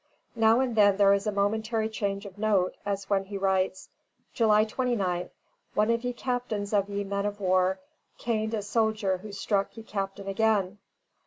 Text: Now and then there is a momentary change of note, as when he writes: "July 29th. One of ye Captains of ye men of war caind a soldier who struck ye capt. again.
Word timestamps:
Now 0.35 0.61
and 0.61 0.75
then 0.75 0.97
there 0.97 1.13
is 1.13 1.27
a 1.27 1.31
momentary 1.31 1.87
change 1.87 2.25
of 2.25 2.39
note, 2.39 2.75
as 2.87 3.07
when 3.07 3.25
he 3.25 3.37
writes: 3.37 3.87
"July 4.33 4.65
29th. 4.65 5.29
One 5.75 5.91
of 5.91 6.03
ye 6.03 6.11
Captains 6.11 6.73
of 6.73 6.89
ye 6.89 7.03
men 7.03 7.27
of 7.27 7.39
war 7.39 7.79
caind 8.17 8.55
a 8.55 8.63
soldier 8.63 9.19
who 9.19 9.31
struck 9.31 9.77
ye 9.77 9.83
capt. 9.83 10.17
again. 10.17 10.79